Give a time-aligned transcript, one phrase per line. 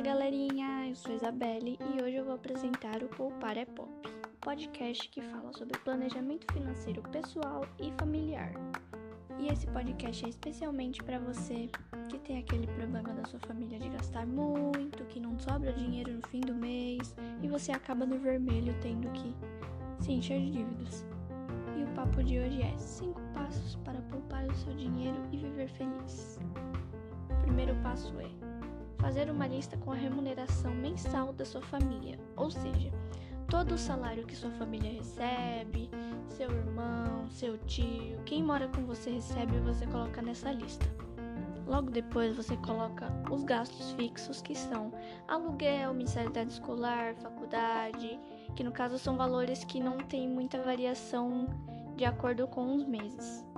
[0.00, 3.90] Fala galerinha, eu sou Isabelle e hoje eu vou apresentar o Poupar é Pop,
[4.40, 8.50] podcast que fala sobre planejamento financeiro pessoal e familiar.
[9.38, 11.68] E esse podcast é especialmente para você
[12.08, 16.26] que tem aquele problema da sua família de gastar muito, que não sobra dinheiro no
[16.28, 19.34] fim do mês e você acaba no vermelho tendo que
[20.02, 21.04] se encher de dívidas.
[21.76, 25.68] E o papo de hoje é 5 passos para poupar o seu dinheiro e viver
[25.68, 26.38] feliz.
[27.28, 28.49] O primeiro passo é
[29.00, 32.92] fazer uma lista com a remuneração mensal da sua família, ou seja,
[33.48, 35.90] todo o salário que sua família recebe,
[36.28, 40.86] seu irmão, seu tio, quem mora com você recebe, você coloca nessa lista.
[41.66, 44.92] Logo depois você coloca os gastos fixos que são
[45.28, 48.18] aluguel, mensalidade escolar, faculdade,
[48.56, 51.46] que no caso são valores que não tem muita variação
[51.96, 53.49] de acordo com os meses.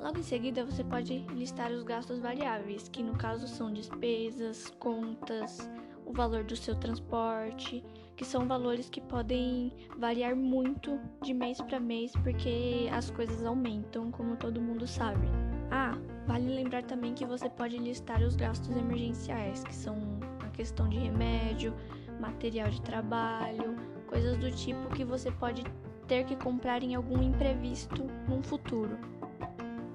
[0.00, 5.70] Logo em seguida, você pode listar os gastos variáveis, que no caso são despesas, contas,
[6.04, 11.80] o valor do seu transporte, que são valores que podem variar muito de mês para
[11.80, 15.26] mês porque as coisas aumentam, como todo mundo sabe.
[15.70, 19.96] Ah, vale lembrar também que você pode listar os gastos emergenciais, que são
[20.40, 21.74] a questão de remédio,
[22.20, 25.64] material de trabalho, coisas do tipo que você pode
[26.06, 29.15] ter que comprar em algum imprevisto num futuro.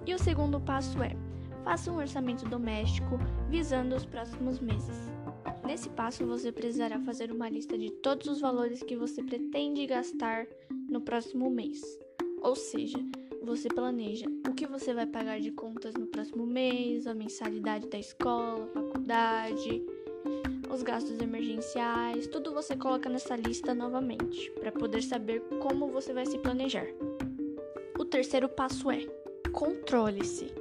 [0.05, 1.15] E o segundo passo é:
[1.63, 5.11] faça um orçamento doméstico visando os próximos meses.
[5.65, 10.45] Nesse passo, você precisará fazer uma lista de todos os valores que você pretende gastar
[10.89, 11.81] no próximo mês.
[12.41, 12.97] Ou seja,
[13.43, 17.97] você planeja o que você vai pagar de contas no próximo mês, a mensalidade da
[17.97, 19.83] escola, faculdade,
[20.69, 26.25] os gastos emergenciais, tudo você coloca nessa lista novamente, para poder saber como você vai
[26.25, 26.87] se planejar.
[27.99, 29.05] O terceiro passo é
[29.51, 30.53] controle-se.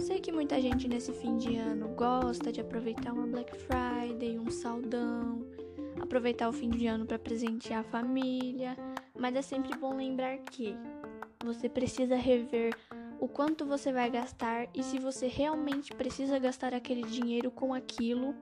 [0.00, 4.50] Sei que muita gente nesse fim de ano gosta de aproveitar uma Black Friday, um
[4.50, 5.46] saldão,
[6.00, 8.76] aproveitar o fim de ano para presentear a família,
[9.18, 10.76] mas é sempre bom lembrar que
[11.44, 12.74] você precisa rever
[13.20, 18.34] o quanto você vai gastar e se você realmente precisa gastar aquele dinheiro com aquilo,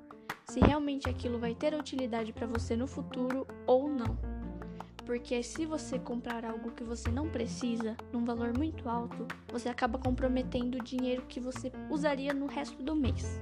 [0.45, 4.36] se realmente aquilo vai ter utilidade para você no futuro ou não
[5.07, 9.99] porque se você comprar algo que você não precisa, num valor muito alto, você acaba
[9.99, 13.41] comprometendo o dinheiro que você usaria no resto do mês.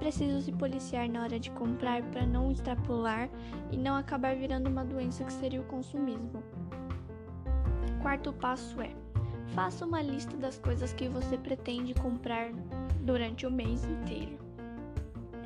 [0.00, 3.30] Preciso se policiar na hora de comprar para não extrapolar
[3.70, 6.42] e não acabar virando uma doença que seria o consumismo.
[8.02, 8.90] Quarto passo é:
[9.54, 12.52] faça uma lista das coisas que você pretende comprar
[13.02, 14.45] durante o mês inteiro.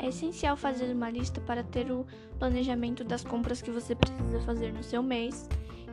[0.02, 2.06] É essencial fazer uma lista para ter o
[2.38, 5.46] planejamento das compras que você precisa fazer no seu mês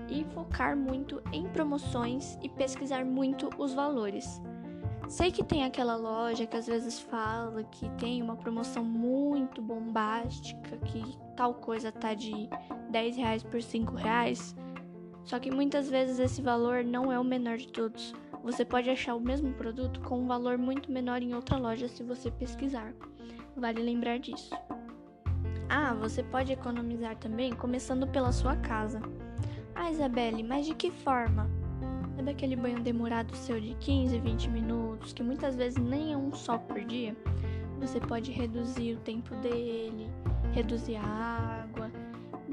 [0.09, 4.41] e focar muito em promoções e pesquisar muito os valores.
[5.09, 10.77] Sei que tem aquela loja que às vezes fala que tem uma promoção muito bombástica,
[10.77, 11.03] que
[11.35, 12.49] tal coisa tá de
[12.89, 14.55] 10 reais por 5 reais.
[15.25, 18.15] Só que muitas vezes esse valor não é o menor de todos.
[18.41, 22.03] Você pode achar o mesmo produto com um valor muito menor em outra loja se
[22.03, 22.93] você pesquisar.
[23.57, 24.55] Vale lembrar disso.
[25.67, 29.01] Ah, você pode economizar também começando pela sua casa.
[29.73, 31.49] Ah, Isabelle, mas de que forma?
[32.15, 36.31] Sabe aquele banho demorado seu de 15, 20 minutos, que muitas vezes nem é um
[36.35, 37.17] só por dia?
[37.79, 40.07] Você pode reduzir o tempo dele,
[40.53, 41.91] reduzir a água,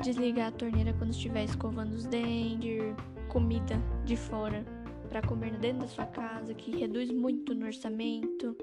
[0.03, 2.95] desligar a torneira quando estiver escovando os dentes,
[3.29, 4.65] comida de fora
[5.15, 8.57] para comer dentro da sua casa, que reduz muito no orçamento.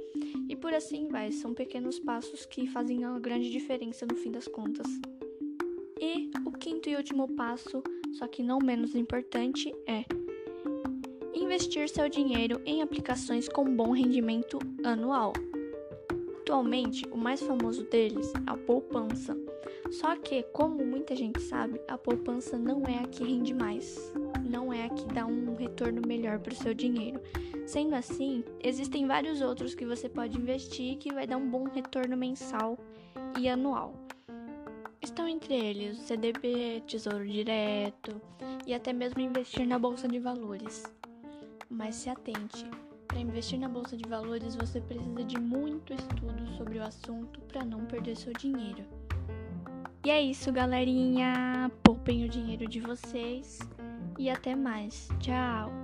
[0.49, 4.49] E por assim vai, são pequenos passos que fazem uma grande diferença no fim das
[4.49, 4.85] contas.
[5.97, 7.81] E o quinto e último passo,
[8.17, 10.03] só que não menos importante, é
[11.33, 15.31] investir seu dinheiro em aplicações com bom rendimento anual.
[16.41, 19.37] Atualmente, o mais famoso deles é a poupança.
[19.89, 24.11] Só que, como muita gente sabe, a poupança não é a que rende mais
[24.51, 27.21] não é a que dá um retorno melhor para o seu dinheiro.
[27.65, 32.17] Sendo assim, existem vários outros que você pode investir que vai dar um bom retorno
[32.17, 32.77] mensal
[33.39, 33.93] e anual.
[35.01, 38.21] Estão entre eles o CDB, Tesouro Direto
[38.67, 40.83] e até mesmo investir na bolsa de valores.
[41.69, 42.65] Mas se atente,
[43.07, 47.63] para investir na bolsa de valores você precisa de muito estudo sobre o assunto para
[47.63, 48.83] não perder seu dinheiro.
[50.03, 51.71] E é isso, galerinha.
[51.83, 53.59] Poupem o dinheiro de vocês
[54.21, 55.07] e até mais.
[55.19, 55.80] Tchau!